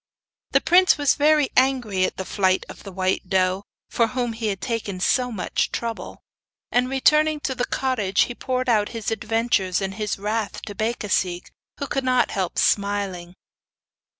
The 0.53 0.61
prince 0.61 0.97
was 0.97 1.13
very 1.13 1.49
angry 1.55 2.05
at 2.05 2.17
the 2.17 2.25
flight 2.25 2.65
of 2.67 2.81
the 2.81 2.91
white 2.91 3.29
doe, 3.29 3.65
for 3.87 4.07
whom 4.07 4.33
he 4.33 4.47
had 4.47 4.59
taken 4.59 4.99
so 4.99 5.31
much 5.31 5.71
trouble, 5.71 6.23
and 6.71 6.89
returning 6.89 7.39
to 7.41 7.53
the 7.53 7.65
cottage 7.65 8.21
he 8.21 8.33
poured 8.33 8.67
out 8.67 8.89
his 8.97 9.11
adventures 9.11 9.79
and 9.79 9.93
his 9.93 10.17
wrath 10.17 10.63
to 10.63 10.73
Becasigue, 10.73 11.51
who 11.77 11.85
could 11.85 12.03
not 12.03 12.31
help 12.31 12.57
smiling. 12.57 13.35